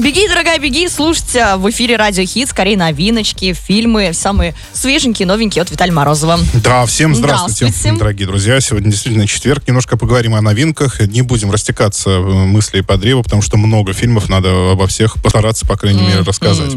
Беги, 0.00 0.26
дорогая, 0.28 0.58
беги, 0.58 0.88
слушайте 0.88 1.56
в 1.56 1.68
эфире 1.68 1.96
Радио 1.96 2.24
Хит, 2.24 2.48
скорее 2.48 2.78
новиночки, 2.78 3.52
фильмы, 3.52 4.12
самые 4.14 4.54
свеженькие, 4.72 5.26
новенькие 5.28 5.60
от 5.60 5.70
Виталия 5.70 5.92
Морозова. 5.92 6.38
Да, 6.64 6.86
всем 6.86 7.14
здравствуйте, 7.14 7.66
Здравствуйте. 7.66 7.98
дорогие 7.98 8.26
друзья. 8.26 8.58
Сегодня 8.62 8.90
действительно 8.90 9.26
четверг. 9.26 9.68
Немножко 9.68 9.98
поговорим 9.98 10.34
о 10.36 10.40
новинках. 10.40 11.00
Не 11.06 11.20
будем 11.20 11.50
растекаться 11.50 12.08
э, 12.08 12.18
мыслей 12.22 12.80
по 12.80 12.96
древу, 12.96 13.22
потому 13.22 13.42
что 13.42 13.58
много 13.58 13.92
фильмов. 13.92 14.30
Надо 14.30 14.72
обо 14.72 14.86
всех 14.86 15.20
постараться, 15.22 15.66
по 15.66 15.76
крайней 15.76 16.00
мере, 16.02 16.20
рассказать. 16.20 16.72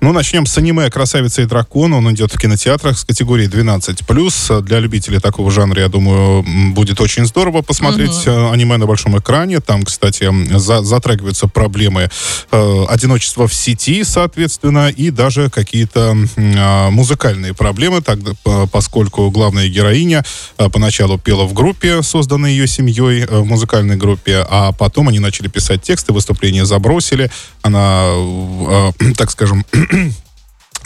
Ну, 0.00 0.12
начнем 0.12 0.44
с 0.44 0.58
аниме 0.58 0.90
«Красавица 0.90 1.42
и 1.42 1.46
дракон». 1.46 1.92
Он 1.94 2.12
идет 2.12 2.34
в 2.34 2.38
кинотеатрах 2.38 2.98
с 2.98 3.04
категории 3.04 3.48
12+. 3.48 4.62
Для 4.62 4.80
любителей 4.80 5.20
такого 5.20 5.52
жанра, 5.52 5.82
я 5.82 5.88
думаю, 5.88 6.44
будет 6.74 7.00
очень 7.00 7.26
здорово 7.26 7.62
посмотреть 7.62 8.26
э, 8.26 8.50
аниме 8.50 8.76
на 8.76 8.86
большом 8.86 9.16
экране. 9.16 9.60
Там, 9.60 9.84
кстати, 9.84 10.28
за- 10.58 10.82
затрагиваются 10.82 11.46
проблемы 11.46 12.10
э, 12.56 12.84
одиночества 12.88 13.46
в 13.46 13.54
сети, 13.54 14.04
соответственно, 14.04 14.88
и 14.88 15.10
даже 15.10 15.50
какие-то 15.50 16.16
а, 16.36 16.90
музыкальные 16.90 17.54
проблемы, 17.54 18.02
по- 18.02 18.66
поскольку 18.66 19.30
главная 19.30 19.68
героиня 19.68 20.24
а, 20.56 20.68
поначалу 20.68 21.18
пела 21.18 21.44
в 21.44 21.52
группе, 21.52 22.02
созданной 22.02 22.52
ее 22.52 22.66
семьей, 22.66 23.24
э, 23.24 23.38
в 23.38 23.46
музыкальной 23.46 23.96
группе, 23.96 24.44
а 24.48 24.72
потом 24.72 25.08
они 25.08 25.18
начали 25.18 25.48
писать 25.48 25.82
тексты, 25.82 26.12
выступления 26.12 26.64
забросили. 26.64 27.30
Она, 27.62 28.06
э, 28.08 28.92
э, 29.00 29.12
так 29.16 29.30
скажем, 29.30 29.64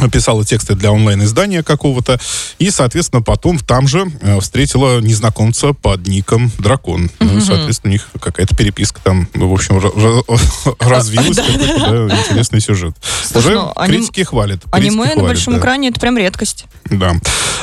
писала 0.09 0.45
тексты 0.45 0.75
для 0.75 0.93
онлайн-издания 0.93 1.63
какого-то, 1.63 2.21
и, 2.59 2.71
соответственно, 2.71 3.23
потом 3.23 3.59
там 3.59 3.89
же 3.89 4.11
э, 4.21 4.41
встретила 4.41 5.01
незнакомца 5.01 5.73
под 5.73 6.07
ником 6.07 6.51
Дракон. 6.59 7.11
Ну, 7.21 7.39
и, 7.39 7.41
соответственно, 7.41 7.91
у 7.91 7.93
них 7.93 8.09
какая-то 8.21 8.57
переписка 8.57 9.01
там, 9.03 9.29
в 9.35 9.53
общем, 9.53 9.79
ра- 9.79 10.77
развилась. 10.81 11.37
какой-то, 11.37 12.09
да, 12.09 12.19
Интересный 12.21 12.61
сюжет. 12.61 12.95
Слушай, 13.25 13.47
Уже 13.47 13.55
ну, 13.55 13.73
критики 13.87 14.25
хвалят. 14.25 14.63
Аниме 14.71 15.05
на 15.05 15.11
хвалят, 15.13 15.29
большом 15.29 15.55
да. 15.55 15.61
экране 15.61 15.89
это 15.89 16.01
прям 16.01 16.17
редкость. 16.17 16.67
Да. 16.87 17.15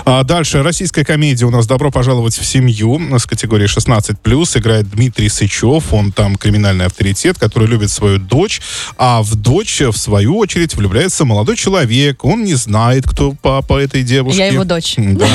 А 0.06 0.24
дальше 0.24 0.64
российская 0.64 1.04
комедия 1.04 1.46
у 1.46 1.50
нас 1.50 1.68
«Добро 1.68 1.92
пожаловать 1.92 2.38
в 2.38 2.46
семью» 2.46 3.00
с 3.18 3.26
категории 3.26 3.68
16+. 3.68 4.60
Играет 4.60 4.90
Дмитрий 4.90 5.30
Сычев. 5.30 5.94
Он 5.94 6.12
там 6.12 6.36
криминальный 6.36 6.86
авторитет, 6.86 7.38
который 7.38 7.68
любит 7.68 7.92
свою 7.92 8.20
дочь. 8.20 8.62
А 8.98 9.22
в 9.22 9.36
дочь, 9.36 9.82
в 9.82 9.98
свою 9.98 10.38
очередь, 10.38 10.76
влюбляется 10.76 11.26
молодой 11.26 11.56
человек. 11.56 12.24
Он 12.28 12.44
не 12.44 12.56
знает, 12.56 13.08
кто 13.08 13.32
папа 13.32 13.80
этой 13.80 14.04
девушки. 14.04 14.38
Я 14.38 14.48
его 14.48 14.66
дочь. 14.66 14.96
Да. 14.98 15.28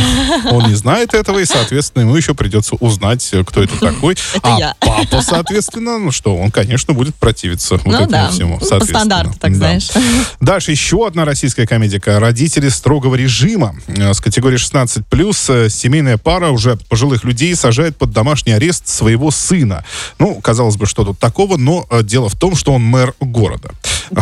Он 0.50 0.68
не 0.68 0.74
знает 0.74 1.14
этого, 1.14 1.38
и, 1.38 1.46
соответственно, 1.46 2.02
ему 2.02 2.14
еще 2.16 2.34
придется 2.34 2.74
узнать, 2.76 3.32
кто 3.46 3.62
это 3.62 3.78
такой. 3.80 4.12
Это 4.34 4.56
а 4.56 4.58
я. 4.58 4.74
папа, 4.78 5.22
соответственно, 5.22 5.98
ну 5.98 6.10
что, 6.10 6.36
он, 6.36 6.50
конечно, 6.50 6.92
будет 6.92 7.14
противиться 7.14 7.76
вот 7.76 7.86
Ну 7.86 7.92
этому 7.94 8.10
да, 8.10 8.30
всему. 8.30 8.58
по 8.58 8.84
стандарту, 8.84 9.34
так 9.40 9.52
Да. 9.52 9.56
знаешь. 9.58 9.88
Дальше 10.40 10.70
еще 10.72 11.06
одна 11.06 11.24
российская 11.24 11.66
комедика 11.66 12.20
«Родители 12.20 12.68
строгого 12.68 13.14
режима». 13.14 13.74
Э, 13.86 14.12
С 14.12 14.20
категории 14.20 14.58
16+, 14.58 15.02
э, 15.48 15.68
семейная 15.70 16.18
пара 16.18 16.50
уже 16.50 16.76
пожилых 16.90 17.24
людей 17.24 17.54
сажает 17.56 17.96
под 17.96 18.10
домашний 18.12 18.52
арест 18.52 18.86
своего 18.88 19.30
сына. 19.30 19.82
Ну, 20.18 20.34
казалось 20.42 20.76
бы, 20.76 20.84
что 20.86 21.04
тут 21.04 21.18
такого, 21.18 21.56
но 21.56 21.86
э, 21.90 22.02
дело 22.02 22.28
в 22.28 22.36
том, 22.36 22.54
что 22.54 22.74
он 22.74 22.82
мэр 22.82 23.14
города. 23.20 23.70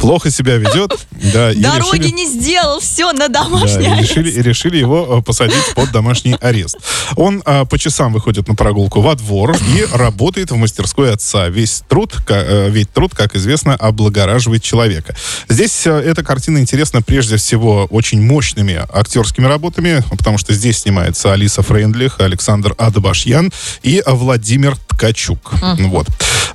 Плохо 0.00 0.30
себя 0.30 0.56
ведет. 0.56 0.98
Да, 1.32 1.52
Дороги 1.54 1.98
решили- 1.98 2.10
не 2.10 2.26
сделал, 2.26 2.80
все, 2.80 3.12
на 3.12 3.28
да, 3.28 3.44
домашний 3.44 3.84
и 3.84 3.86
арест. 3.88 4.10
решили, 4.10 4.30
и 4.30 4.42
решили 4.42 4.78
его 4.78 5.18
э, 5.18 5.22
посадить 5.22 5.74
под 5.74 5.92
домашний 5.92 6.34
арест. 6.40 6.78
Он 7.16 7.42
э, 7.44 7.64
по 7.66 7.78
часам 7.78 8.12
выходит 8.14 8.48
на 8.48 8.54
прогулку 8.54 9.02
во 9.02 9.14
двор 9.14 9.54
и 9.76 9.86
работает 9.92 10.50
в 10.50 10.56
мастерской 10.56 11.12
отца. 11.12 11.48
Весь 11.48 11.82
труд, 11.88 12.14
ка- 12.26 12.34
э, 12.46 12.70
ведь 12.70 12.90
труд, 12.92 13.14
как 13.14 13.36
известно, 13.36 13.74
облагораживает 13.74 14.62
человека. 14.62 15.14
Здесь 15.48 15.86
э, 15.86 15.90
эта 15.90 16.24
картина 16.24 16.58
интересна 16.58 17.02
прежде 17.02 17.36
всего 17.36 17.86
очень 17.90 18.22
мощными 18.22 18.82
актерскими 18.92 19.44
работами, 19.46 20.02
потому 20.10 20.38
что 20.38 20.54
здесь 20.54 20.78
снимается 20.78 21.32
Алиса 21.32 21.62
Фрейндлих, 21.62 22.20
Александр 22.20 22.74
Адабашьян 22.78 23.52
и 23.82 24.02
Владимир 24.06 24.76
Ткачук. 24.88 25.52
Вот. 25.78 26.06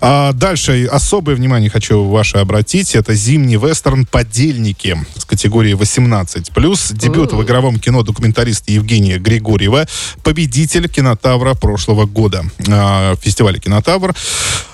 А 0.01 0.33
дальше 0.33 0.85
особое 0.91 1.35
внимание 1.35 1.69
хочу 1.69 2.03
ваше 2.03 2.37
обратить. 2.37 2.95
Это 2.95 3.13
зимний 3.13 3.57
вестерн 3.57 4.05
«Подельники» 4.05 4.97
с 5.17 5.25
категории 5.25 5.73
18+. 5.73 6.93
Дебют 6.93 7.33
в 7.33 7.43
игровом 7.43 7.79
кино 7.79 8.03
документариста 8.03 8.71
Евгения 8.71 9.17
Григорьева, 9.17 9.85
победитель 10.23 10.87
кинотавра 10.89 11.53
прошлого 11.53 12.05
года. 12.05 12.43
А, 12.67 13.15
фестиваля 13.21 13.59
«Кинотавр». 13.59 14.15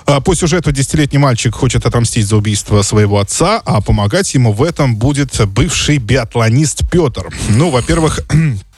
А, 0.06 0.20
По 0.20 0.34
сюжету 0.34 0.72
десятилетний 0.72 1.18
мальчик 1.18 1.54
хочет 1.54 1.86
отомстить 1.86 2.26
за 2.26 2.36
убийство 2.36 2.82
своего 2.82 3.18
отца, 3.20 3.60
а 3.64 3.80
помогать 3.80 4.34
ему 4.34 4.52
в 4.52 4.62
этом 4.62 4.96
будет 4.96 5.40
бывший 5.48 5.98
биатлонист 5.98 6.82
Петр. 6.90 7.28
Ну, 7.50 7.70
во-первых, 7.70 8.20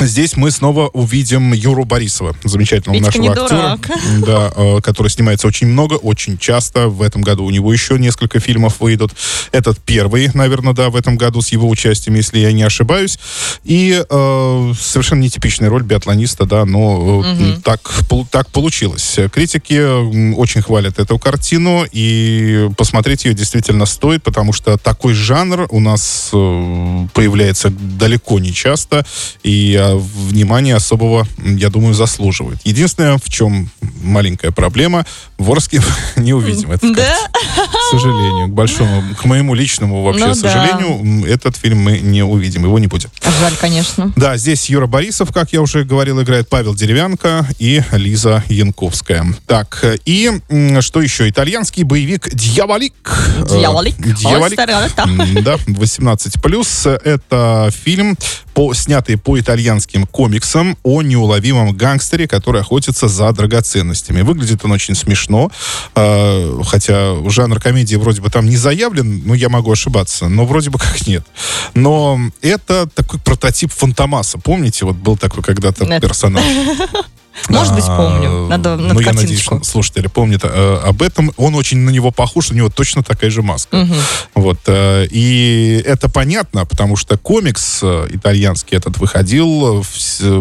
Здесь 0.00 0.36
мы 0.36 0.50
снова 0.50 0.88
увидим 0.88 1.52
Юру 1.52 1.84
Борисова, 1.84 2.34
замечательного 2.42 2.98
Витька 2.98 3.18
нашего 3.18 3.32
актера, 3.32 3.78
да, 4.26 4.52
э, 4.56 4.80
который 4.82 5.08
снимается 5.08 5.46
очень 5.46 5.66
много, 5.66 5.94
очень 5.94 6.38
часто. 6.38 6.88
В 6.88 7.02
этом 7.02 7.22
году 7.22 7.44
у 7.44 7.50
него 7.50 7.72
еще 7.72 7.98
несколько 7.98 8.40
фильмов 8.40 8.80
выйдут. 8.80 9.12
Этот 9.52 9.78
первый, 9.78 10.30
наверное, 10.32 10.72
да, 10.72 10.90
в 10.90 10.96
этом 10.96 11.16
году 11.16 11.42
с 11.42 11.48
его 11.48 11.68
участием, 11.68 12.14
если 12.16 12.38
я 12.38 12.52
не 12.52 12.62
ошибаюсь. 12.62 13.18
И 13.64 14.02
э, 14.08 14.72
совершенно 14.80 15.20
нетипичная 15.20 15.68
роль 15.68 15.82
биатлониста, 15.82 16.46
да, 16.46 16.64
но 16.64 17.22
э, 17.24 17.56
так, 17.62 17.80
пол- 18.08 18.26
так 18.30 18.48
получилось. 18.50 19.18
Критики 19.32 20.34
очень 20.34 20.62
хвалят 20.62 20.98
эту 20.98 21.18
картину, 21.18 21.84
и 21.92 22.68
посмотреть 22.76 23.26
ее 23.26 23.34
действительно 23.34 23.84
стоит, 23.84 24.22
потому 24.22 24.52
что 24.52 24.78
такой 24.78 25.12
жанр 25.12 25.66
у 25.70 25.80
нас 25.80 26.30
э, 26.32 27.06
появляется 27.12 27.70
далеко 27.70 28.38
не 28.38 28.52
часто, 28.54 29.04
и 29.42 29.76
внимания 29.96 30.74
особого, 30.76 31.26
я 31.38 31.68
думаю, 31.70 31.94
заслуживает. 31.94 32.58
Единственное, 32.64 33.18
в 33.18 33.28
чем 33.28 33.70
маленькая 34.02 34.50
проблема, 34.50 35.04
в 35.38 35.50
Орске 35.50 35.82
не 36.16 36.32
увидим 36.32 36.70
этот 36.72 36.94
Да? 36.94 37.14
к 37.32 37.90
сожалению, 37.90 38.48
к 38.48 38.50
большому, 38.52 39.02
к 39.14 39.24
моему 39.24 39.54
личному 39.54 40.02
вообще 40.02 40.26
Ну 40.26 40.34
да. 40.34 40.34
сожалению, 40.34 41.00
м, 41.00 41.24
этот 41.24 41.56
фильм 41.56 41.78
мы 41.82 41.98
не 41.98 42.22
увидим, 42.22 42.64
его 42.64 42.78
не 42.78 42.86
будет. 42.86 43.10
Жаль, 43.40 43.54
конечно. 43.60 44.12
Да, 44.16 44.36
здесь 44.36 44.68
Юра 44.70 44.86
Борисов, 44.86 45.32
как 45.32 45.52
я 45.52 45.60
уже 45.60 45.84
говорил, 45.84 46.20
играет 46.22 46.48
Павел 46.48 46.74
Деревянко 46.74 47.46
и 47.58 47.82
Лиза 47.92 48.42
Янковская. 48.48 49.26
Так, 49.46 49.80
э, 49.82 49.96
и 50.04 50.30
что 50.80 51.00
еще? 51.02 51.28
Итальянский 51.28 51.82
боевик 51.82 52.28
«Дьяволик». 52.32 52.94
Э, 53.38 53.46
Дьяволик. 53.48 53.96
«Дьяволик». 53.96 54.42
Ой, 54.42 54.50
старый, 54.52 54.74
да. 54.96 55.02
М, 55.04 55.42
Да, 55.42 55.56
18+. 55.66 57.00
Это 57.04 57.70
фильм, 57.84 58.16
по, 58.54 58.74
снятый 58.74 59.16
по 59.16 59.38
итальянским 59.80 60.06
комиксам 60.06 60.76
о 60.82 61.02
неуловимом 61.02 61.76
гангстере, 61.76 62.28
который 62.28 62.60
охотится 62.60 63.08
за 63.08 63.32
драгоценностями. 63.32 64.22
Выглядит 64.22 64.64
он 64.64 64.72
очень 64.72 64.94
смешно, 64.94 65.50
э, 65.94 66.60
хотя 66.66 67.16
жанр 67.28 67.60
комедии 67.60 67.96
вроде 67.96 68.20
бы 68.20 68.30
там 68.30 68.46
не 68.46 68.56
заявлен, 68.56 69.22
ну, 69.24 69.34
я 69.34 69.48
могу 69.48 69.72
ошибаться, 69.72 70.28
но 70.28 70.44
вроде 70.44 70.70
бы 70.70 70.78
как 70.78 71.06
нет. 71.06 71.24
Но 71.74 72.20
это 72.42 72.88
такой 72.94 73.18
прототип 73.20 73.72
Фантомаса. 73.72 74.38
Помните, 74.38 74.84
вот 74.84 74.96
был 74.96 75.16
такой 75.16 75.42
когда-то 75.42 75.86
персонаж? 76.00 76.44
Может 77.48 77.74
быть, 77.74 77.84
А, 77.86 77.96
помню. 77.96 78.46
Надо 78.48 78.76
над 78.76 78.94
Ну, 78.94 79.00
я 79.00 79.12
надеюсь, 79.12 79.40
что 79.40 79.62
слушатели 79.62 80.06
помнят 80.08 80.42
э, 80.44 80.80
об 80.84 81.02
этом. 81.02 81.32
Он 81.36 81.54
очень 81.54 81.78
на 81.78 81.90
него 81.90 82.10
похож, 82.10 82.50
у 82.50 82.54
него 82.54 82.68
точно 82.68 83.02
такая 83.02 83.30
же 83.30 83.42
маска. 83.42 83.86
Вот. 84.34 84.58
э, 84.66 85.06
и 85.10 85.82
это 85.86 86.08
понятно, 86.08 86.66
потому 86.66 86.96
что 86.96 87.16
комикс 87.16 87.80
э, 87.82 88.08
итальянский 88.10 88.76
этот 88.76 88.98
выходил, 88.98 89.82
в 89.82 89.86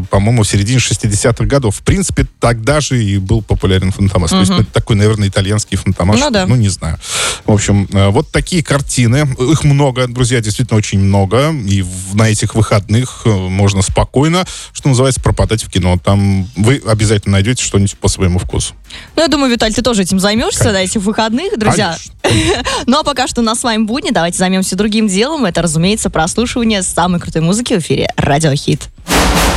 по-моему, 0.09 0.43
в 0.43 0.47
середине 0.47 0.79
60-х 0.79 1.45
годов. 1.45 1.75
В 1.75 1.81
принципе, 1.81 2.27
тогда 2.39 2.81
же 2.81 3.03
и 3.03 3.17
был 3.17 3.41
популярен 3.41 3.91
Фантомас. 3.91 4.31
То 4.31 4.39
есть, 4.39 4.51
такой, 4.71 4.95
наверное, 4.95 5.27
итальянский 5.27 5.77
Фантомас. 5.77 6.19
Ну 6.19 6.29
да. 6.29 6.45
Ну, 6.45 6.55
не 6.55 6.69
знаю. 6.69 6.97
В 7.45 7.51
общем, 7.51 7.87
э, 7.91 8.09
вот 8.09 8.31
такие 8.31 8.63
картины. 8.63 9.27
Их 9.51 9.63
много, 9.63 10.07
друзья, 10.07 10.41
действительно 10.41 10.77
очень 10.77 10.99
много. 10.99 11.51
И 11.51 11.83
на 12.13 12.29
этих 12.29 12.55
выходных 12.55 13.21
э, 13.25 13.29
можно 13.29 13.81
спокойно, 13.81 14.45
что 14.71 14.89
называется, 14.89 15.21
пропадать 15.21 15.63
в 15.63 15.69
кино. 15.69 15.97
Там 16.03 16.47
вы 16.55 16.81
обязательно 16.85 17.33
найдете 17.33 17.63
что-нибудь 17.63 17.97
по 17.97 18.07
своему 18.07 18.39
вкусу. 18.39 18.73
Ну, 19.15 19.21
я 19.21 19.27
думаю, 19.27 19.51
Виталь, 19.51 19.73
ты 19.73 19.81
тоже 19.81 20.03
этим 20.03 20.19
займешься 20.19 20.71
на 20.71 20.83
этих 20.83 21.01
выходных, 21.01 21.57
друзья. 21.57 21.97
Конечно. 22.21 22.63
Ну, 22.85 22.99
а 22.99 23.03
пока 23.03 23.27
что 23.27 23.41
у 23.41 23.43
нас 23.43 23.59
с 23.59 23.63
вами 23.63 23.83
будни. 23.83 24.11
Давайте 24.11 24.37
займемся 24.37 24.75
другим 24.75 25.07
делом. 25.07 25.45
Это, 25.45 25.61
разумеется, 25.61 26.09
прослушивание 26.09 26.81
самой 26.81 27.19
крутой 27.19 27.41
музыки 27.41 27.73
в 27.73 27.79
эфире 27.79 28.07
Радио 28.15 28.53
Хит. 28.55 28.89